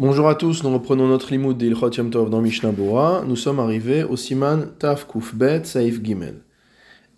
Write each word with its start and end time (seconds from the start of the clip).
Bonjour 0.00 0.28
à 0.28 0.36
tous, 0.36 0.62
nous 0.62 0.72
reprenons 0.72 1.08
notre 1.08 1.32
limoud 1.32 1.58
d'Ilchot 1.58 1.90
Yom 1.90 2.10
Tov 2.10 2.30
dans 2.30 2.40
Mishnah 2.40 2.70
Bora. 2.70 3.24
Nous 3.26 3.34
sommes 3.34 3.58
arrivés 3.58 4.04
au 4.04 4.14
siman 4.14 4.68
Taf 4.78 5.08
Kuf 5.08 5.34
Bet 5.34 5.64
Saif 5.64 6.00
Gimel. 6.04 6.36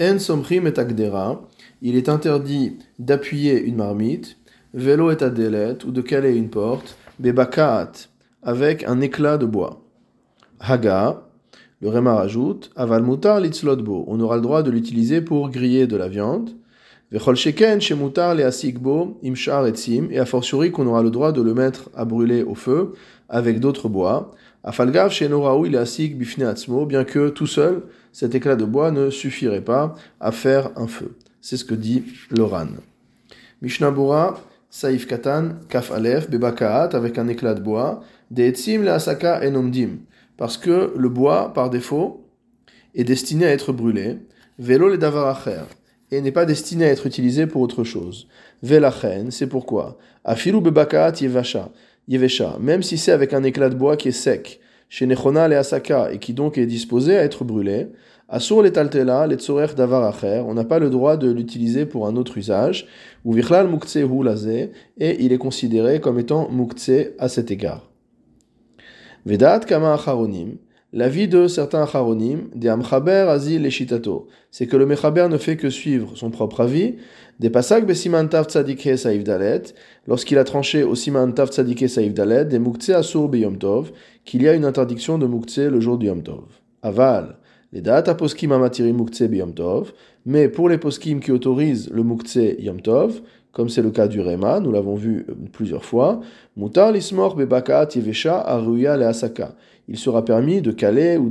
En 0.01 0.19
somchim 0.19 0.65
et 0.65 0.79
akdera, 0.79 1.47
il 1.83 1.95
est 1.95 2.09
interdit 2.09 2.79
d'appuyer 2.99 3.63
une 3.63 3.77
marmite, 3.77 4.39
vélo 4.73 5.11
et 5.11 5.23
adelet, 5.23 5.85
ou 5.85 5.91
de 5.91 6.01
caler 6.01 6.35
une 6.35 6.49
porte, 6.49 6.97
bebakaat, 7.19 7.93
avec 8.43 8.85
un 8.85 9.03
éclat 9.03 9.37
de 9.37 9.45
bois. 9.45 9.83
Haga, 10.59 11.25
le 11.83 11.91
Réma 11.91 12.15
rajoute, 12.15 12.71
aval 12.77 13.03
mutar 13.03 13.41
litzlotbo, 13.41 14.07
on 14.09 14.21
aura 14.21 14.37
le 14.37 14.43
droit 14.43 14.63
de 14.63 14.71
l'utiliser 14.71 15.21
pour 15.21 15.51
griller 15.51 15.87
de 15.87 15.99
la 15.99 16.09
viande. 16.09 16.53
Et 17.13 17.17
a 17.17 17.21
fortiori 20.27 20.71
qu'on 20.71 20.87
aura 20.87 21.03
le 21.03 21.11
droit 21.11 21.33
de 21.33 21.43
le 21.43 21.55
mettre 21.55 21.91
à 21.97 22.05
brûler 22.05 22.45
au 22.45 22.55
feu 22.55 22.93
avec 23.29 23.59
d'autres 23.59 23.89
bois. 23.89 24.31
Afalgav 24.63 25.11
shenoraou 25.11 25.67
il 25.67 25.77
asik 25.77 26.17
bifne 26.17 26.45
atzmo, 26.45 26.87
bien 26.87 27.03
que 27.03 27.31
tout 27.31 27.49
seul, 27.49 27.83
cet 28.13 28.37
éclat 28.37 28.55
de 28.55 28.65
bois 28.65 28.93
ne 28.93 29.11
suffirait 29.11 29.63
pas 29.63 29.97
à 30.21 30.31
faire 30.31 30.71
un 30.77 30.87
feu. 30.87 31.17
C'est 31.41 31.57
ce 31.57 31.65
que 31.65 31.75
dit 31.75 32.05
Loran. 32.31 32.69
Mishnah 33.61 33.91
Bura, 33.91 34.39
Saif 34.69 35.09
Katan, 35.09 35.55
Kaf 35.69 35.91
Aleph, 35.91 36.31
Bebakaat, 36.31 36.91
avec 36.93 37.19
un 37.19 37.27
éclat 37.27 37.55
de 37.55 37.61
bois, 37.61 38.03
de 38.31 38.45
etzim 38.45 38.83
le 38.83 38.91
asaka 38.91 39.43
enomdim, 39.45 39.99
parce 40.37 40.57
que 40.57 40.93
le 40.97 41.09
bois, 41.09 41.53
par 41.55 41.71
défaut, 41.71 42.25
est 42.95 43.05
destiné 43.05 43.47
à 43.47 43.51
être 43.51 43.73
brûlé. 43.73 44.19
Vélo 44.59 44.89
le 44.89 44.99
davaracher 44.99 45.63
et 46.11 46.21
n'est 46.21 46.33
pas 46.33 46.45
destiné 46.45 46.87
à 46.87 46.89
être 46.89 47.07
utilisé 47.07 47.47
pour 47.47 47.63
autre 47.63 47.85
chose. 47.85 48.27
Velachen, 48.63 49.31
c'est 49.31 49.47
pourquoi? 49.47 49.99
Afilu 50.25 50.61
bebakaat 50.61 51.15
yevasha, 51.21 51.71
yevesha, 52.09 52.57
même 52.61 52.83
si 52.83 52.99
c'est 52.99 53.13
avec 53.13 53.33
un 53.33 53.43
éclat 53.43 53.69
de 53.69 53.75
bois 53.75 53.97
qui 53.97 54.09
est 54.09 54.13
sec, 54.13 54.61
chez 54.89 55.07
Nechona 55.07 55.49
le 55.49 55.57
asaka, 55.57 56.13
et 56.13 56.19
qui 56.19 56.35
donc 56.35 56.59
est 56.59 56.67
disposé 56.67 57.17
à 57.17 57.23
être 57.23 57.45
brûlé, 57.45 57.89
Asur 58.33 58.63
le 58.63 58.71
taltela, 58.71 59.27
le 59.27 59.35
tzorer 59.35 59.75
davaracher, 59.77 60.45
on 60.47 60.55
n'a 60.55 60.63
pas 60.63 60.79
le 60.79 60.89
droit 60.89 61.17
de 61.17 61.29
l'utiliser 61.29 61.85
pour 61.85 62.07
un 62.07 62.15
autre 62.15 62.39
usage, 62.39 62.87
ou 63.25 63.33
vichlal 63.33 63.67
mukse 63.67 63.97
hu 63.97 64.23
lazé, 64.23 64.71
et 64.99 65.25
il 65.25 65.33
est 65.33 65.39
considéré 65.39 66.01
comme 66.01 66.21
étant 66.21 66.49
mukse 66.49 66.93
à 67.19 67.29
cet 67.29 67.51
égard. 67.51 67.91
Vedat 69.27 69.61
kama 69.61 69.95
acharonim, 69.95 70.59
L'avis 70.93 71.29
de 71.29 71.47
certains 71.47 71.83
acharonim, 71.83 72.49
des 72.53 72.69
amchaber 72.69 73.27
azil 73.29 73.65
et 73.65 73.71
c'est 74.51 74.67
que 74.67 74.77
le 74.77 74.87
mechaber 74.87 75.29
ne 75.31 75.37
fait 75.37 75.57
que 75.57 75.71
suivre 75.71 76.17
son 76.17 76.31
propre 76.31 76.63
avis. 76.63 76.97
Des 77.39 77.49
passages 77.49 77.85
besiman 77.85 78.29
tav 78.29 78.47
tzadike 78.47 78.99
saïf 78.99 79.23
dalet, 79.23 79.63
lorsqu'il 80.09 80.37
a 80.37 80.43
tranché 80.43 80.83
au 80.83 80.97
siman 80.97 81.33
tav 81.33 81.49
tzadike 81.49 81.89
saïf 81.89 82.13
dalet, 82.13 82.45
des 82.45 82.59
muktzeh 82.59 82.95
asur 82.95 83.29
beyom 83.29 83.57
tov, 83.57 83.93
qu'il 84.25 84.43
y 84.43 84.49
a 84.49 84.55
une 84.55 84.65
interdiction 84.65 85.17
de 85.17 85.27
muktzeh 85.27 85.71
le 85.71 85.79
jour 85.79 85.97
du 85.97 86.07
yom 86.07 86.25
tov. 86.25 86.43
Aval, 86.83 87.37
les 87.73 87.83
dates 87.83 88.09
à 88.09 88.17
poskim 88.17 88.51
amatiri 88.51 88.93
muktzeh 88.93 89.29
beyom 89.29 89.55
tov, 89.55 89.93
mais 90.27 90.49
pour 90.49 90.69
les 90.69 90.79
poskim 90.79 91.21
qui 91.21 91.31
autorisent 91.31 91.89
le 91.91 92.03
muktzeh 92.03 92.57
yom 92.59 92.81
tov, 92.81 93.23
comme 93.53 93.69
c'est 93.69 93.83
le 93.83 93.91
cas 93.91 94.09
du 94.09 94.21
Rema, 94.21 94.59
nous 94.61 94.73
l'avons 94.73 94.97
vu 94.97 95.25
plusieurs 95.53 95.85
fois, 95.85 96.21
mutar 96.57 96.93
lismor 96.93 97.37
bebakaat 97.37 97.91
yevesha 97.95 98.39
aruya 98.39 98.97
le 98.97 99.07
asaka 99.07 99.55
il 99.91 99.99
sera 99.99 100.25
permis 100.25 100.63
de 100.63 100.71
caler 100.71 101.17
ou 101.17 101.31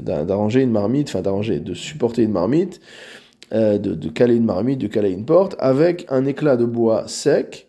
d'arranger 0.00 0.62
une 0.62 0.70
marmite, 0.70 1.08
enfin 1.08 1.22
d'arranger, 1.22 1.58
de 1.58 1.74
supporter 1.74 2.22
une 2.22 2.30
marmite, 2.30 2.80
euh, 3.52 3.78
de, 3.78 4.08
caler 4.08 4.36
une 4.36 4.44
marmite, 4.44 4.78
de 4.78 4.86
caler 4.86 5.10
une 5.10 5.24
porte, 5.24 5.56
avec 5.58 6.06
un 6.08 6.24
éclat 6.24 6.56
de 6.56 6.64
bois 6.64 7.08
sec. 7.08 7.68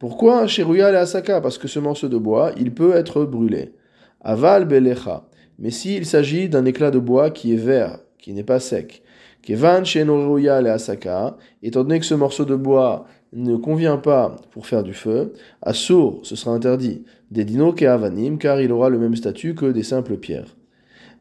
Pourquoi 0.00 0.48
chez 0.48 0.62
et 0.62 0.82
Asaka 0.82 1.40
Parce 1.40 1.58
que 1.58 1.68
ce 1.68 1.78
morceau 1.78 2.08
de 2.08 2.18
bois, 2.18 2.50
il 2.58 2.74
peut 2.74 2.96
être 2.96 3.24
brûlé. 3.24 3.72
Aval 4.20 4.64
belecha. 4.64 5.28
Mais 5.60 5.70
s'il 5.70 6.04
s'agit 6.04 6.48
d'un 6.48 6.64
éclat 6.64 6.90
de 6.90 6.98
bois 6.98 7.30
qui 7.30 7.54
est 7.54 7.56
vert, 7.56 8.00
qui 8.18 8.32
n'est 8.32 8.42
pas 8.42 8.58
sec, 8.58 9.04
Kevan 9.46 9.84
chez 9.84 10.00
et 10.00 10.48
Asaka, 10.48 11.36
étant 11.62 11.84
donné 11.84 12.00
que 12.00 12.04
ce 12.04 12.14
morceau 12.14 12.44
de 12.44 12.56
bois 12.56 13.06
ne 13.32 13.54
convient 13.54 13.96
pas 13.96 14.34
pour 14.50 14.66
faire 14.66 14.82
du 14.82 14.92
feu, 14.92 15.34
à 15.62 15.72
sourd, 15.72 16.18
ce 16.24 16.34
sera 16.34 16.50
interdit, 16.50 17.04
des 17.30 17.44
dino 17.44 17.72
avanim, 17.80 18.38
car 18.38 18.60
il 18.60 18.72
aura 18.72 18.88
le 18.88 18.98
même 18.98 19.14
statut 19.14 19.54
que 19.54 19.66
des 19.66 19.84
simples 19.84 20.16
pierres. 20.16 20.56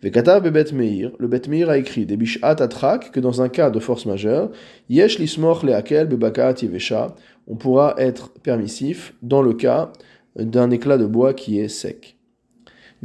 Vekata 0.01 0.39
bebet 0.39 0.73
meir, 0.73 1.11
le 1.19 1.27
bet 1.27 1.43
meir 1.47 1.69
a 1.69 1.77
écrit 1.77 2.07
des 2.07 2.17
bishat 2.17 2.55
atrak 2.59 3.11
que 3.11 3.19
dans 3.19 3.43
un 3.43 3.47
cas 3.47 3.69
de 3.69 3.79
force 3.79 4.07
majeure, 4.07 4.49
yesh 4.89 5.19
lismor 5.19 5.63
leakel 5.63 6.07
bebakat 6.07 6.63
yevesha, 6.63 7.15
on 7.47 7.55
pourra 7.55 7.93
être 7.99 8.33
permissif 8.41 9.13
dans 9.21 9.43
le 9.43 9.53
cas 9.53 9.91
d'un 10.35 10.71
éclat 10.71 10.97
de 10.97 11.05
bois 11.05 11.35
qui 11.35 11.59
est 11.59 11.67
sec. 11.67 12.14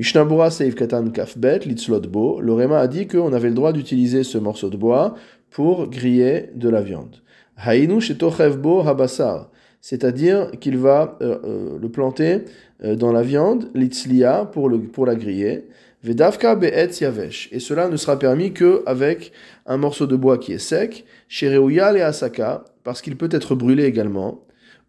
Mishnabura 0.01 0.51
Seif 0.51 0.77
Katan 0.77 1.11
Kafbet, 1.11 1.67
Litzlotbo, 1.67 2.41
le 2.41 2.55
Réma 2.55 2.79
a 2.79 2.87
dit 2.87 3.07
qu'on 3.07 3.35
avait 3.35 3.51
le 3.51 3.55
droit 3.55 3.75
d'utiliser 3.75 4.25
ce 4.25 4.39
morceau 4.39 4.71
de 4.71 4.79
bois 4.79 5.15
pour 5.51 5.91
griller 5.91 6.49
de 6.55 6.71
la 6.71 6.81
viande. 6.81 7.17
Hainu 7.59 8.01
shetochevbo 8.01 8.81
habasar, 8.81 9.51
c'est-à-dire 9.83 10.53
qu'il 10.59 10.79
va 10.79 11.19
euh, 11.21 11.37
euh, 11.45 11.79
le 11.79 11.89
planter 11.91 12.47
euh, 12.83 12.97
dans 12.97 13.13
la 13.13 13.21
viande, 13.21 13.69
l'itzlia, 13.75 14.47
pour, 14.51 14.71
le, 14.71 14.79
pour 14.79 15.05
la 15.05 15.17
griller, 15.17 15.69
vedavka 16.03 16.55
be'etz 16.55 17.03
yavesh, 17.03 17.51
et 17.53 17.61
cela 17.61 17.91
ne 17.91 17.99
sera 17.99 18.19
permis 18.19 18.55
que 18.55 18.83
avec 18.87 19.33
un 19.67 19.77
morceau 19.77 20.07
de 20.07 20.17
bois 20.17 20.39
qui 20.39 20.55
est 20.55 20.59
sec, 20.59 21.05
shereuyal 21.29 21.99
et 21.99 22.01
asaka, 22.01 22.65
parce 22.85 23.03
qu'il 23.03 23.19
peut 23.19 23.29
être 23.31 23.55
brûlé 23.55 23.85
également, 23.85 24.41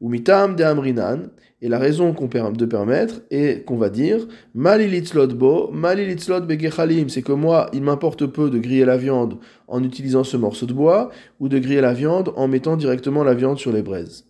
ou 0.02 0.10
mitam 0.10 0.56
de 0.56 0.64
amrinan, 0.64 1.30
et 1.62 1.70
la 1.70 1.78
raison 1.78 2.12
qu'on 2.14 2.26
de 2.26 2.66
permettre 2.66 3.22
est 3.30 3.64
qu'on 3.66 3.78
va 3.78 3.90
dire 3.90 4.28
malilitzlot 4.56 5.28
bo, 5.28 5.70
malilitzlot 5.72 6.42
begechalim, 6.42 7.08
c'est 7.08 7.22
que 7.22 7.32
moi, 7.32 7.70
il 7.72 7.84
m'importe 7.84 8.26
peu 8.26 8.50
de 8.50 8.58
griller 8.58 8.86
la 8.86 8.98
viande 8.98 9.38
en 9.68 9.84
utilisant 9.84 10.24
ce 10.24 10.38
morceau 10.38 10.66
de 10.66 10.74
bois 10.74 11.12
ou 11.40 11.50
de 11.50 11.60
griller 11.60 11.82
la 11.82 11.94
viande 11.94 12.34
en 12.36 12.48
mettant 12.48 12.78
directement 12.78 13.24
la 13.24 13.36
viande 13.36 13.60
sur 13.60 13.72
les 13.72 13.84
braises. 13.84 14.26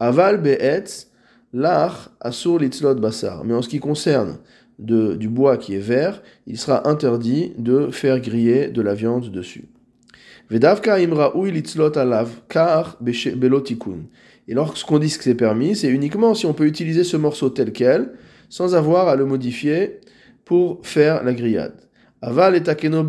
Aval 0.00 0.40
be'etz, 0.40 1.10
l'ach 1.52 2.08
asur 2.20 2.58
basar. 2.96 3.44
Mais 3.44 3.52
en 3.52 3.60
ce 3.60 3.68
qui 3.68 3.78
concerne 3.78 4.38
de, 4.78 5.16
du 5.16 5.28
bois 5.28 5.58
qui 5.58 5.74
est 5.74 5.78
vert, 5.78 6.22
il 6.46 6.56
sera 6.56 6.88
interdit 6.88 7.52
de 7.58 7.90
faire 7.90 8.20
griller 8.20 8.68
de 8.68 8.80
la 8.80 8.94
viande 8.94 9.30
dessus. 9.30 9.68
Vedavka 10.50 10.98
imraoui 10.98 11.52
litzlot 11.52 11.96
alav 11.96 12.30
kar 12.48 12.96
belotikun. 13.00 14.08
Et 14.50 14.54
lorsqu'on 14.54 14.98
dit 14.98 15.16
que 15.16 15.22
c'est 15.22 15.36
permis, 15.36 15.76
c'est 15.76 15.86
uniquement 15.86 16.34
si 16.34 16.44
on 16.44 16.54
peut 16.54 16.66
utiliser 16.66 17.04
ce 17.04 17.16
morceau 17.16 17.50
tel 17.50 17.70
quel, 17.72 18.14
sans 18.48 18.74
avoir 18.74 19.06
à 19.06 19.14
le 19.14 19.24
modifier 19.24 20.00
pour 20.44 20.80
faire 20.82 21.22
la 21.22 21.32
grillade. 21.32 21.74
Aval 22.20 22.56
et 22.56 22.62
takeno 22.64 23.06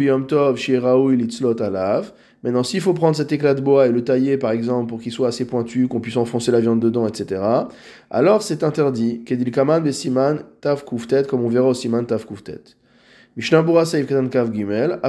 alav. 1.59 2.13
Maintenant, 2.43 2.63
s'il 2.63 2.79
faut 2.79 2.93
prendre 2.93 3.15
cet 3.15 3.31
éclat 3.31 3.55
de 3.55 3.61
bois 3.61 3.87
et 3.87 3.91
le 3.91 4.03
tailler, 4.03 4.37
par 4.37 4.51
exemple, 4.51 4.87
pour 4.87 5.01
qu'il 5.01 5.11
soit 5.11 5.29
assez 5.29 5.45
pointu, 5.45 5.87
qu'on 5.87 5.99
puisse 5.99 6.17
enfoncer 6.17 6.51
la 6.51 6.59
viande 6.59 6.79
dedans, 6.79 7.07
etc., 7.07 7.41
alors 8.11 8.43
c'est 8.43 8.63
interdit. 8.63 9.23
Kedil 9.23 9.49
kaman 9.49 9.81
besiman 9.81 10.43
tav 10.61 10.83
comme 11.27 11.43
on 11.43 11.49
verra 11.49 11.69
au 11.69 11.73
siman 11.73 12.05
tav 12.05 12.23
kav 14.29 14.53
gimel, 14.53 14.99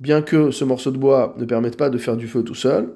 bien 0.00 0.22
que 0.22 0.50
ce 0.50 0.64
morceau 0.64 0.90
de 0.90 0.98
bois 0.98 1.34
ne 1.36 1.44
permette 1.44 1.76
pas 1.76 1.90
de 1.90 1.98
faire 1.98 2.16
du 2.16 2.26
feu 2.26 2.42
tout 2.42 2.54
seul, 2.54 2.88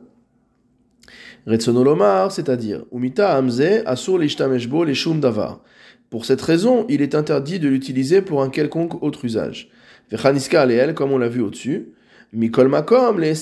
Retsonolomar, 1.47 2.33
c'est-à-dire, 2.33 2.84
Umita 2.93 3.37
Hamze, 3.39 3.83
Asur 3.87 4.19
l'ishtameshbo 4.19 4.84
les 4.84 4.95
davar. 5.21 5.61
Pour 6.11 6.25
cette 6.25 6.43
raison, 6.43 6.87
il 6.89 7.03
est 7.03 7.15
interdit 7.15 7.59
de 7.59 7.69
l'utiliser 7.69 8.21
pour 8.21 8.43
un 8.43 8.51
quelconque 8.51 9.03
autre 9.03 9.25
usage. 9.25 9.71
Vechaniska 10.11 10.62
aleel, 10.62 10.95
comme 10.95 11.12
on 11.12 11.19
l'a 11.19 11.28
vu 11.28 11.41
au-dessus, 11.41 11.93
Mikol 12.33 12.69
makom, 12.69 13.19
les 13.19 13.34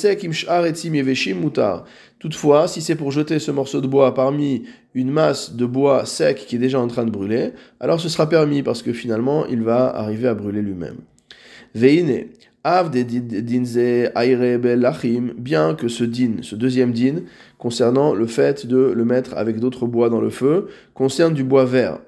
mutar. 1.35 1.85
Toutefois, 2.19 2.69
si 2.69 2.81
c'est 2.81 2.95
pour 2.95 3.13
jeter 3.13 3.39
ce 3.39 3.51
morceau 3.51 3.83
de 3.83 3.87
bois 3.87 4.15
parmi 4.15 4.65
une 4.95 5.11
masse 5.11 5.55
de 5.55 5.67
bois 5.67 6.07
sec 6.07 6.47
qui 6.47 6.57
est 6.57 6.59
déjà 6.59 6.81
en 6.81 6.89
train 6.89 7.05
de 7.05 7.11
brûler, 7.11 7.53
alors 7.81 8.01
ce 8.01 8.09
sera 8.09 8.29
permis 8.29 8.63
parce 8.63 8.83
que 8.83 8.95
finalement 8.95 9.45
il 9.47 9.63
va 9.63 9.95
arriver 9.95 10.27
à 10.27 10.35
brûler 10.35 10.63
lui-même. 10.63 10.97
Veine, 11.75 12.29
av 12.65 12.91
de 12.91 13.03
dinze 13.03 13.79
lachim, 14.77 15.35
bien 15.37 15.75
que 15.75 15.89
ce 15.89 16.05
din, 16.05 16.37
ce 16.43 16.57
deuxième 16.57 16.93
din, 16.93 17.23
concernant 17.59 18.15
le 18.15 18.27
fait 18.27 18.67
de 18.67 18.93
le 18.97 19.05
mettre 19.05 19.37
avec 19.37 19.59
d'autres 19.61 19.87
bois 19.87 20.09
dans 20.09 20.21
le 20.21 20.31
feu, 20.31 20.69
concerne 20.95 21.35
du 21.35 21.45
bois 21.45 21.65
vert. 21.65 21.99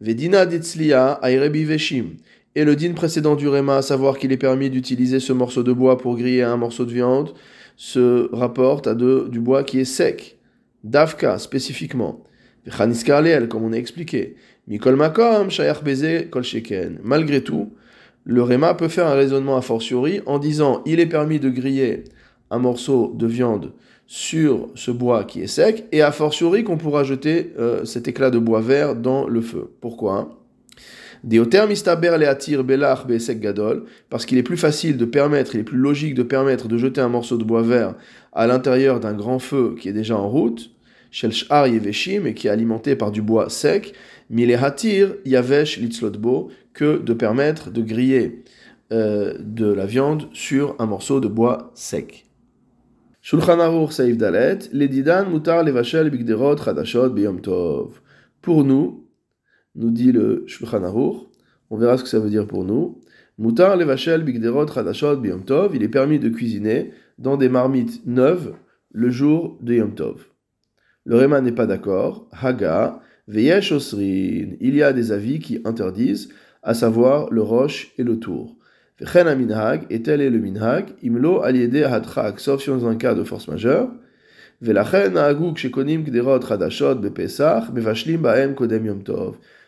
Vedina 0.00 0.46
ditzlia 0.46 1.20
veshim. 1.22 2.16
Et 2.56 2.64
le 2.64 2.74
din 2.74 2.92
précédent 2.94 3.36
du 3.36 3.46
Réma, 3.46 3.76
à 3.76 3.82
savoir 3.82 4.18
qu'il 4.18 4.32
est 4.32 4.36
permis 4.36 4.70
d'utiliser 4.70 5.20
ce 5.20 5.32
morceau 5.32 5.62
de 5.62 5.72
bois 5.72 5.98
pour 5.98 6.16
griller 6.16 6.42
un 6.42 6.56
morceau 6.56 6.84
de 6.84 6.92
viande, 6.92 7.32
se 7.76 8.28
rapporte 8.34 8.88
à 8.88 8.94
du 8.94 9.40
bois 9.40 9.62
qui 9.62 9.78
est 9.78 9.84
sec. 9.84 10.38
Davka, 10.82 11.38
spécifiquement. 11.38 12.24
comme 12.76 13.64
on 13.64 13.72
a 13.72 13.76
expliqué. 13.76 14.36
Mikol 14.66 14.96
makom, 14.96 15.48
kol. 16.30 16.42
Malgré 17.04 17.42
tout, 17.42 17.72
le 18.24 18.42
Réma 18.42 18.74
peut 18.74 18.88
faire 18.88 19.06
un 19.06 19.14
raisonnement 19.14 19.56
a 19.56 19.62
fortiori 19.62 20.20
en 20.26 20.38
disant 20.38 20.82
il 20.86 20.98
est 21.00 21.06
permis 21.06 21.38
de 21.38 21.50
griller 21.50 22.04
un 22.50 22.58
morceau 22.58 23.12
de 23.16 23.26
viande 23.26 23.72
sur 24.12 24.70
ce 24.74 24.90
bois 24.90 25.22
qui 25.22 25.40
est 25.40 25.46
sec, 25.46 25.84
et 25.92 26.02
a 26.02 26.10
fortiori 26.10 26.64
qu'on 26.64 26.76
pourra 26.76 27.04
jeter 27.04 27.52
euh, 27.60 27.84
cet 27.84 28.08
éclat 28.08 28.30
de 28.30 28.40
bois 28.40 28.60
vert 28.60 28.96
dans 28.96 29.28
le 29.28 29.40
feu. 29.40 29.70
Pourquoi? 29.80 30.36
Parce 34.10 34.26
qu'il 34.26 34.38
est 34.38 34.42
plus 34.42 34.56
facile 34.56 34.96
de 34.96 35.04
permettre, 35.04 35.54
il 35.54 35.60
est 35.60 35.62
plus 35.62 35.78
logique 35.78 36.14
de 36.14 36.24
permettre 36.24 36.66
de 36.66 36.76
jeter 36.76 37.00
un 37.00 37.08
morceau 37.08 37.36
de 37.36 37.44
bois 37.44 37.62
vert 37.62 37.94
à 38.32 38.48
l'intérieur 38.48 38.98
d'un 38.98 39.12
grand 39.12 39.38
feu 39.38 39.76
qui 39.78 39.88
est 39.88 39.92
déjà 39.92 40.16
en 40.16 40.28
route, 40.28 40.72
et 41.22 42.34
qui 42.34 42.46
est 42.48 42.50
alimenté 42.50 42.96
par 42.96 43.12
du 43.12 43.22
bois 43.22 43.48
sec, 43.48 43.94
hatir 44.60 45.14
yavesh 45.24 45.78
litzlotbo, 45.78 46.50
que 46.74 46.98
de 46.98 47.12
permettre 47.12 47.70
de 47.70 47.80
griller 47.80 48.42
euh, 48.92 49.34
de 49.38 49.72
la 49.72 49.86
viande 49.86 50.26
sur 50.32 50.74
un 50.80 50.86
morceau 50.86 51.20
de 51.20 51.28
bois 51.28 51.70
sec. 51.76 52.26
Pour 53.22 53.44
nous, 58.64 59.06
nous 59.74 59.90
dit 59.90 60.12
le 60.12 60.44
Shulchan 60.46 60.84
Aruch, 60.84 61.16
on 61.68 61.76
verra 61.76 61.98
ce 61.98 62.02
que 62.02 62.08
ça 62.08 62.18
veut 62.18 62.30
dire 62.30 62.46
pour 62.46 62.64
nous. 62.64 63.02
Mutar 63.38 63.76
Levashel 63.76 64.24
Bigderot 64.24 64.64
Radashot 64.66 65.16
Biyom 65.18 65.44
Tov, 65.44 65.76
il 65.76 65.82
est 65.82 65.88
permis 65.88 66.18
de 66.18 66.30
cuisiner 66.30 66.92
dans 67.18 67.36
des 67.36 67.50
marmites 67.50 68.06
neuves 68.06 68.54
le 68.90 69.10
jour 69.10 69.58
de 69.60 69.74
Yom 69.74 69.94
Tov. 69.94 70.26
Le 71.04 71.16
Réma 71.16 71.42
n'est 71.42 71.52
pas 71.52 71.66
d'accord. 71.66 72.26
Haga, 72.32 73.02
Veyesh 73.28 73.72
il 73.92 74.74
y 74.74 74.82
a 74.82 74.94
des 74.94 75.12
avis 75.12 75.40
qui 75.40 75.60
interdisent, 75.64 76.30
à 76.62 76.72
savoir 76.72 77.30
le 77.30 77.42
roche 77.42 77.92
et 77.98 78.02
le 78.02 78.18
tour 78.18 78.56
et 79.00 80.02
tel 80.02 80.20
est 80.20 80.30
le 80.30 80.38
minhag, 80.38 80.94
imlo 81.02 81.42
aliede 81.42 81.84
hatrak, 81.84 82.38
sauf 82.38 82.62
si 82.62 82.70
on 82.70 82.78
est 82.78 82.80
dans 82.80 82.88
un 82.88 82.96
cas 82.96 83.14
de 83.14 83.24
force 83.24 83.48
majeure. 83.48 83.90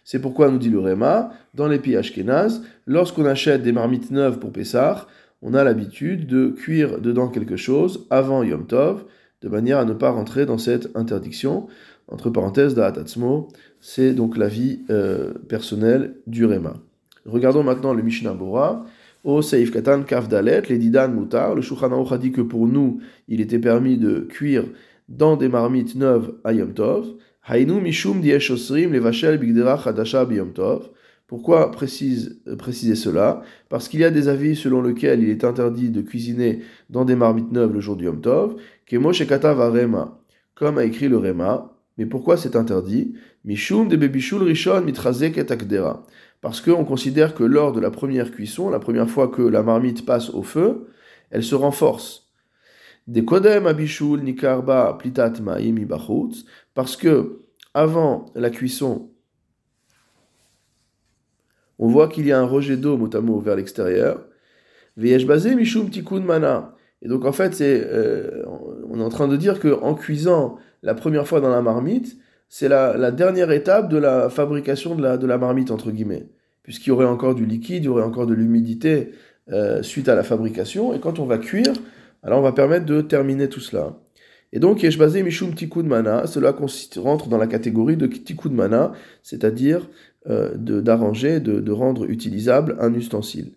C'est 0.04 0.20
pourquoi 0.20 0.50
nous 0.50 0.58
dit 0.58 0.68
le 0.68 0.78
Réma, 0.80 1.30
dans 1.54 1.68
les 1.68 1.78
pays 1.78 1.96
Ashkenaz, 1.96 2.60
lorsqu'on 2.86 3.24
achète 3.24 3.62
des 3.62 3.72
marmites 3.72 4.10
neuves 4.10 4.38
pour 4.38 4.52
Pessah, 4.52 5.06
on 5.40 5.54
a 5.54 5.64
l'habitude 5.64 6.26
de 6.26 6.48
cuire 6.48 7.00
dedans 7.00 7.28
quelque 7.28 7.56
chose 7.56 8.06
avant 8.10 8.42
Yom 8.42 8.66
Tov, 8.66 9.04
de 9.40 9.48
manière 9.48 9.78
à 9.78 9.86
ne 9.86 9.94
pas 9.94 10.10
rentrer 10.10 10.44
dans 10.44 10.58
cette 10.58 10.94
interdiction. 10.94 11.68
Entre 12.08 12.28
parenthèses, 12.28 12.74
Da'atatzmo, 12.74 13.48
c'est 13.80 14.12
donc 14.12 14.36
la 14.36 14.48
vie 14.48 14.82
euh, 14.90 15.32
personnelle 15.48 16.16
du 16.26 16.44
Réma. 16.44 16.74
Regardons 17.24 17.62
maintenant 17.62 17.94
le 17.94 18.02
Mishnah 18.02 18.34
Bora. 18.34 18.84
Au 19.24 19.40
Seif 19.40 19.70
Katan 19.70 20.02
Kafdalet, 20.02 20.62
les 20.68 20.78
Didan 20.78 21.08
Moutar, 21.08 21.54
le 21.54 21.62
Shulchan 21.62 22.04
a 22.04 22.18
dit 22.18 22.32
que 22.32 22.40
pour 22.40 22.66
nous, 22.66 23.00
il 23.28 23.40
était 23.40 23.60
permis 23.60 23.96
de 23.96 24.20
cuire 24.20 24.64
dans 25.08 25.36
des 25.36 25.48
marmites 25.48 25.94
neuves 25.94 26.34
à 26.42 26.52
Yom 26.52 26.74
Tov. 26.74 27.06
Hainu 27.48 27.80
Mishum 27.80 28.20
Dieshosrim, 28.20 28.92
les 28.92 28.98
Vachel 28.98 29.38
Bigdera 29.38 29.80
Hadasha 29.84 30.24
Biyom 30.24 30.52
Tov. 30.52 30.90
Pourquoi 31.28 31.70
précise, 31.70 32.40
euh, 32.48 32.56
préciser 32.56 32.96
cela? 32.96 33.42
Parce 33.68 33.88
qu'il 33.88 34.00
y 34.00 34.04
a 34.04 34.10
des 34.10 34.26
avis 34.26 34.56
selon 34.56 34.82
lesquels 34.82 35.22
il 35.22 35.30
est 35.30 35.44
interdit 35.44 35.90
de 35.90 36.02
cuisiner 36.02 36.58
dans 36.90 37.04
des 37.04 37.14
marmites 37.14 37.52
neuves 37.52 37.72
le 37.72 37.80
jour 37.80 37.94
du 37.94 38.06
Yom 38.06 38.20
Tov, 38.20 38.56
Kemo 38.86 39.12
Shekata 39.12 39.54
Varema, 39.54 40.20
comme 40.56 40.78
a 40.78 40.84
écrit 40.84 41.08
le 41.08 41.18
Rema. 41.18 41.72
Mais 41.96 42.06
pourquoi 42.06 42.36
c'est 42.36 42.56
interdit? 42.56 43.14
Mishum 43.44 43.86
de 43.86 43.96
Bebishul 43.96 44.42
Rishon 44.42 44.80
Mitrazek 44.82 45.38
et 45.38 45.46
parce 46.42 46.60
qu'on 46.60 46.84
considère 46.84 47.34
que 47.34 47.44
lors 47.44 47.72
de 47.72 47.80
la 47.80 47.90
première 47.90 48.32
cuisson, 48.32 48.68
la 48.68 48.80
première 48.80 49.08
fois 49.08 49.28
que 49.28 49.42
la 49.42 49.62
marmite 49.62 50.04
passe 50.04 50.28
au 50.30 50.42
feu, 50.42 50.88
elle 51.30 51.44
se 51.44 51.54
renforce. 51.54 52.30
Des 53.06 53.24
kodem 53.24 53.66
abishul 53.66 54.22
nikarba 54.22 54.96
plitat 54.98 55.34
ma'im 55.40 55.76
parce 56.74 56.96
que 56.96 57.38
avant 57.74 58.26
la 58.34 58.50
cuisson, 58.50 59.10
on 61.78 61.88
voit 61.88 62.08
qu'il 62.08 62.26
y 62.26 62.32
a 62.32 62.38
un 62.38 62.46
rejet 62.46 62.76
d'eau 62.76 62.96
motamo 62.96 63.40
vers 63.40 63.56
l'extérieur. 63.56 64.26
Veyesh 64.96 65.26
basé 65.26 65.54
mishum 65.54 65.90
tikun 65.90 66.20
mana. 66.20 66.74
Et 67.02 67.08
donc 67.08 67.24
en 67.24 67.32
fait, 67.32 67.54
c'est, 67.54 67.82
euh, 67.84 68.44
on 68.88 69.00
est 69.00 69.02
en 69.02 69.08
train 69.08 69.26
de 69.26 69.36
dire 69.36 69.58
que 69.58 69.80
en 69.80 69.94
cuisant 69.94 70.58
la 70.82 70.94
première 70.94 71.26
fois 71.26 71.40
dans 71.40 71.50
la 71.50 71.62
marmite, 71.62 72.16
c'est 72.54 72.68
la, 72.68 73.10
dernière 73.12 73.50
étape 73.50 73.88
de 73.88 73.96
la 73.96 74.28
fabrication 74.28 74.94
de 74.94 75.02
la, 75.02 75.16
de 75.16 75.26
la 75.26 75.38
marmite, 75.38 75.70
entre 75.70 75.90
guillemets. 75.90 76.26
Puisqu'il 76.62 76.90
y 76.90 76.92
aurait 76.92 77.06
encore 77.06 77.34
du 77.34 77.46
liquide, 77.46 77.84
il 77.84 77.86
y 77.86 77.88
aurait 77.88 78.02
encore 78.02 78.26
de 78.26 78.34
l'humidité 78.34 79.12
euh, 79.50 79.82
suite 79.82 80.06
à 80.10 80.14
la 80.14 80.22
fabrication. 80.22 80.92
Et 80.92 81.00
quand 81.00 81.18
on 81.18 81.24
va 81.24 81.38
cuire, 81.38 81.72
alors 82.22 82.40
on 82.40 82.42
va 82.42 82.52
permettre 82.52 82.84
de 82.84 83.00
terminer 83.00 83.48
tout 83.48 83.60
cela. 83.60 83.96
Et 84.52 84.60
donc, 84.60 84.82
Yeshbazé 84.82 85.22
Mishum 85.22 85.54
Tikud 85.54 85.86
Mana, 85.86 86.26
cela 86.26 86.54
rentre 87.00 87.28
dans 87.30 87.38
la 87.38 87.46
catégorie 87.46 87.96
de 87.96 88.06
Tikud 88.06 88.52
Mana, 88.52 88.92
c'est-à-dire 89.22 89.88
euh, 90.28 90.54
d'arranger, 90.54 91.40
de, 91.40 91.58
de, 91.58 91.72
rendre 91.72 92.04
utilisable 92.04 92.76
un 92.80 92.92
ustensile. 92.92 93.52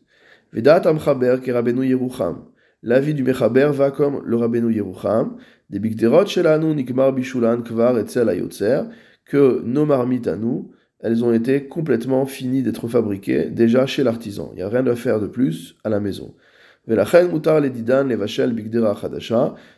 Vedat 0.53 0.83
Amchaber 0.85 1.39
Kerabenu 1.43 1.85
Yerucham. 1.85 2.45
L'avis 2.87 3.15
du 3.15 3.23
Mechaber 3.23 3.71
va 3.73 3.89
comme 3.89 4.21
le 4.23 4.35
Rabbeinu 4.35 4.71
Yerucham, 4.71 5.37
des 5.71 5.79
Bigderot 5.79 6.27
Shelanu 6.27 6.75
Nikmar 6.75 7.13
Bishulan 7.13 7.63
Kvar 7.63 7.97
Etzel 7.97 8.29
Ayotzer, 8.29 8.81
que 9.25 9.63
nos 9.65 9.87
marmites 9.87 10.27
à 10.27 10.35
nous, 10.35 10.69
elles 10.99 11.23
ont 11.23 11.33
été 11.33 11.65
complètement 11.65 12.27
finies 12.27 12.61
d'être 12.61 12.87
fabriquées 12.87 13.45
déjà 13.45 13.87
chez 13.87 14.03
l'artisan. 14.03 14.51
Il 14.53 14.57
n'y 14.57 14.61
a 14.61 14.69
rien 14.69 14.85
à 14.85 14.95
faire 14.95 15.19
de 15.19 15.25
plus 15.25 15.77
à 15.83 15.89
la 15.89 15.99
maison. 15.99 16.35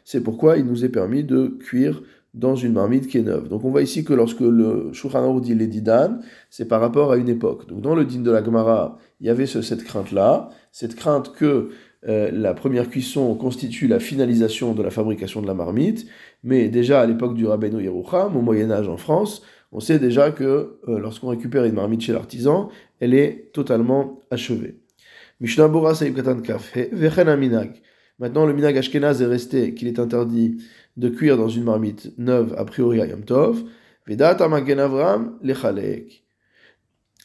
C'est 0.03 0.21
pourquoi 0.21 0.57
il 0.57 0.65
nous 0.65 0.83
est 0.83 0.89
permis 0.89 1.23
de 1.23 1.47
cuire 1.47 2.03
dans 2.33 2.57
une 2.57 2.73
marmite 2.73 3.07
qui 3.07 3.19
est 3.19 3.23
neuve. 3.23 3.47
Donc 3.47 3.63
on 3.63 3.69
voit 3.69 3.83
ici 3.83 4.03
que 4.03 4.11
lorsque 4.11 4.41
le 4.41 4.91
Shulchan 4.91 5.39
dit 5.39 5.55
les 5.55 5.67
didan, 5.67 6.19
c'est 6.49 6.67
par 6.67 6.81
rapport 6.81 7.13
à 7.13 7.17
une 7.17 7.29
époque. 7.29 7.69
Donc 7.69 7.79
dans 7.79 7.95
le 7.95 8.03
din 8.03 8.19
de 8.19 8.31
la 8.31 8.43
Gemara, 8.43 8.97
il 9.21 9.27
y 9.27 9.29
avait 9.29 9.45
cette 9.45 9.85
crainte-là, 9.85 10.49
cette 10.73 10.95
crainte 10.95 11.31
que 11.33 11.69
euh, 12.07 12.29
la 12.31 12.53
première 12.53 12.89
cuisson 12.89 13.35
constitue 13.35 13.87
la 13.87 13.99
finalisation 13.99 14.73
de 14.73 14.81
la 14.81 14.89
fabrication 14.89 15.41
de 15.41 15.47
la 15.47 15.53
marmite, 15.53 16.07
mais 16.43 16.69
déjà 16.69 17.01
à 17.01 17.05
l'époque 17.05 17.33
du 17.35 17.45
Rabbeinu 17.45 17.83
Yerucham, 17.83 18.35
au 18.35 18.41
Moyen 18.41 18.71
Âge 18.71 18.87
en 18.87 18.97
France, 18.97 19.43
on 19.71 19.79
sait 19.79 19.99
déjà 19.99 20.31
que 20.31 20.79
euh, 20.87 20.99
lorsqu'on 20.99 21.27
récupère 21.27 21.65
une 21.65 21.73
marmite 21.73 22.01
chez 22.01 22.13
l'artisan, 22.13 22.69
elle 22.99 23.13
est 23.13 23.51
totalement 23.53 24.21
achevée. 24.31 24.79
Mishnah 25.41 25.67
Bora 25.67 25.93
Katan 25.93 27.37
Minag. 27.37 27.81
Maintenant, 28.19 28.47
le 28.47 28.53
minag 28.53 28.75
ashkenaz 28.77 29.21
est 29.21 29.27
resté 29.27 29.75
qu'il 29.75 29.87
est 29.87 29.99
interdit 29.99 30.57
de 30.95 31.09
cuire 31.09 31.37
dans 31.37 31.49
une 31.49 31.63
marmite 31.63 32.17
neuve 32.17 32.55
a 32.57 32.65
priori 32.65 33.01
à 33.01 33.05
Yom 33.05 33.23
Tov. 33.23 33.63
Vedat 34.07 34.37
Avram 34.39 35.37
lechalek. 35.43 36.26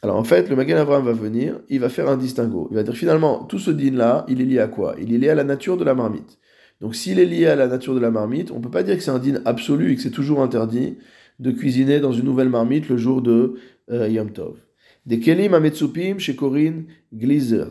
Alors 0.04 0.16
en 0.16 0.25
fait, 0.25 0.49
le 0.50 0.56
Magen 0.56 0.76
Avram 0.76 1.04
va 1.04 1.12
venir, 1.12 1.61
il 1.68 1.78
va 1.78 1.88
faire 1.88 2.09
un 2.09 2.16
distinguo. 2.16 2.66
Il 2.73 2.75
va 2.75 2.82
dire 2.82 2.97
finalement, 2.97 3.44
tout 3.44 3.61
ce 3.61 3.71
din-là, 3.71 4.26
il 4.28 4.40
est 4.40 4.44
lié 4.44 4.59
à 4.59 4.66
quoi? 4.66 4.97
Il 5.00 5.14
est 5.14 5.18
lié 5.18 5.28
à 5.28 5.37
la 5.37 5.44
nature 5.44 5.76
de 5.76 5.85
la 5.85 5.94
marmite. 5.94 6.38
Donc 6.80 6.97
s'il 6.97 7.21
est 7.21 7.25
lié 7.25 7.47
à 7.47 7.54
la 7.54 7.68
nature 7.68 7.94
de 7.94 8.00
la 8.00 8.11
marmite, 8.11 8.50
on 8.50 8.56
ne 8.56 8.62
peut 8.62 8.71
pas 8.71 8.82
dire 8.82 8.97
que 8.97 9.02
c'est 9.02 9.12
un 9.12 9.21
din 9.21 9.40
absolu 9.44 9.92
et 9.92 9.97
que 9.97 10.02
c'est 10.02 10.11
toujours 10.11 10.42
interdit 10.42 10.99
de 11.38 11.52
cuisiner 11.52 12.00
dans 12.00 12.12
une 12.12 12.25
nouvelle 12.25 12.49
marmite 12.49 12.88
le 12.88 12.97
jour 12.97 13.23
de 13.23 13.54
euh, 13.92 14.09
Yom 14.09 14.32
Tov. 14.32 14.59
Des 15.06 15.21
kelim 15.21 15.54
ametsupim 15.54 16.18
chez 16.18 16.35
Corinne 16.35 16.87
glizert. 17.14 17.71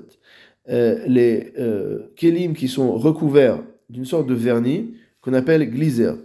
Euh, 0.70 1.00
les 1.08 1.52
euh, 1.60 2.12
kelim 2.16 2.54
qui 2.54 2.70
sont 2.70 2.94
recouverts 2.94 3.62
d'une 3.90 4.06
sorte 4.06 4.28
de 4.28 4.34
vernis 4.34 4.94
qu'on 5.20 5.34
appelle 5.34 5.70
glizert. 5.70 6.16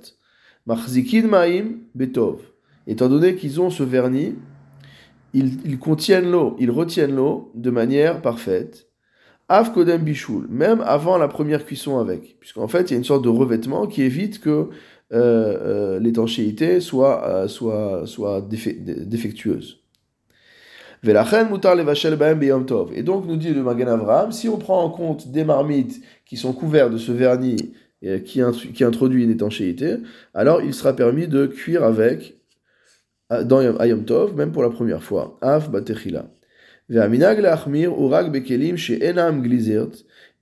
Machzikin 0.66 1.26
ma'im 1.26 1.78
betov. 1.96 2.38
Étant 2.86 3.08
donné 3.08 3.34
qu'ils 3.34 3.60
ont 3.60 3.70
ce 3.70 3.82
vernis, 3.82 4.34
ils, 5.34 5.78
contiennent 5.78 6.30
l'eau, 6.30 6.56
ils 6.58 6.70
retiennent 6.70 7.14
l'eau 7.14 7.50
de 7.54 7.70
manière 7.70 8.22
parfaite. 8.22 8.86
Av 9.48 9.72
kodem 9.72 10.02
bishul, 10.02 10.46
même 10.48 10.80
avant 10.80 11.18
la 11.18 11.28
première 11.28 11.64
cuisson 11.64 11.98
avec, 11.98 12.36
puisqu'en 12.40 12.66
fait 12.66 12.90
il 12.90 12.94
y 12.94 12.94
a 12.94 12.96
une 12.96 13.04
sorte 13.04 13.22
de 13.22 13.28
revêtement 13.28 13.86
qui 13.86 14.02
évite 14.02 14.40
que 14.40 14.50
euh, 14.50 14.68
euh, 15.12 16.00
l'étanchéité 16.00 16.80
soit, 16.80 17.24
euh, 17.28 17.46
soit, 17.46 18.02
soit 18.06 18.40
défectueuse. 18.40 19.84
Et 21.04 21.12
donc 23.02 23.26
nous 23.28 23.36
dit 23.36 23.54
le 23.54 23.62
Magan 23.62 23.86
Avram, 23.86 24.32
si 24.32 24.48
on 24.48 24.56
prend 24.56 24.82
en 24.82 24.90
compte 24.90 25.28
des 25.28 25.44
marmites 25.44 26.02
qui 26.24 26.36
sont 26.36 26.52
couverts 26.52 26.90
de 26.90 26.98
ce 26.98 27.12
vernis 27.12 27.72
qui, 28.24 28.40
qui 28.74 28.82
introduit 28.82 29.22
une 29.22 29.30
étanchéité, 29.30 29.98
alors 30.34 30.60
il 30.62 30.74
sera 30.74 30.92
permis 30.94 31.28
de 31.28 31.46
cuire 31.46 31.84
avec 31.84 32.34
dans 33.30 33.78
Ayom 33.78 34.04
Tov, 34.04 34.36
même 34.36 34.52
pour 34.52 34.62
la 34.62 34.70
première 34.70 35.02
fois. 35.02 35.38
Av 35.42 35.70
batechila. 35.70 36.26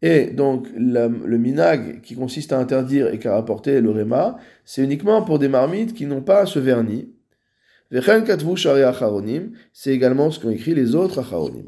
Et 0.02 0.26
donc, 0.26 0.66
le 0.76 1.38
minag 1.38 2.02
qui 2.02 2.14
consiste 2.14 2.52
à 2.52 2.58
interdire 2.58 3.08
et 3.08 3.18
qu'à 3.18 3.34
rapporter 3.34 3.80
le 3.80 3.90
rema, 3.90 4.36
c'est 4.66 4.82
uniquement 4.82 5.22
pour 5.22 5.38
des 5.38 5.48
marmites 5.48 5.94
qui 5.94 6.04
n'ont 6.04 6.20
pas 6.20 6.44
ce 6.44 6.58
vernis. 6.58 7.08
C'est 7.90 9.92
également 9.92 10.30
ce 10.30 10.40
qu'ont 10.40 10.50
écrit 10.50 10.74
les 10.74 10.94
autres 10.94 11.20
acharonim. 11.20 11.64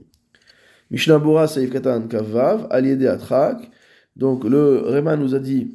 Mishnah 0.90 1.18
Bora 1.18 1.48
Saif 1.48 1.70
Katan 1.70 2.08
Kavav, 2.08 2.66
Aliede 2.68 3.06
Atrak. 3.06 3.70
Donc, 4.16 4.44
le 4.44 4.80
rema 4.80 5.16
nous 5.16 5.34
a 5.34 5.38
dit 5.38 5.72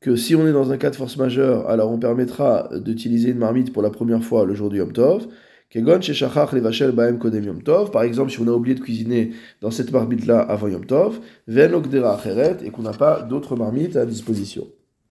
que 0.00 0.16
si 0.16 0.34
on 0.34 0.46
est 0.46 0.52
dans 0.52 0.72
un 0.72 0.78
cas 0.78 0.90
de 0.90 0.96
force 0.96 1.16
majeure, 1.18 1.68
alors 1.68 1.90
on 1.90 1.98
permettra 1.98 2.70
d'utiliser 2.74 3.30
une 3.30 3.38
marmite 3.38 3.72
pour 3.72 3.82
la 3.82 3.90
première 3.90 4.24
fois 4.24 4.46
le 4.46 4.54
jour 4.54 4.70
du 4.70 4.78
Yom 4.78 4.92
Tov. 4.92 5.28
Levachel 5.74 6.92
baem. 6.92 7.18
Par 7.92 8.02
exemple, 8.02 8.30
si 8.30 8.40
on 8.40 8.48
a 8.48 8.52
oublié 8.52 8.74
de 8.74 8.80
cuisiner 8.80 9.32
dans 9.60 9.70
cette 9.70 9.92
marmite-là 9.92 10.40
avant 10.40 10.68
Yom 10.68 10.86
Tov, 10.86 11.20
et 11.48 12.70
qu'on 12.70 12.82
n'a 12.82 12.92
pas 12.92 13.22
d'autres 13.22 13.56
marmites 13.56 13.96
à 13.96 14.06
disposition. 14.06 14.66